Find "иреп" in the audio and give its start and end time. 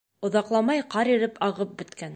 1.19-1.41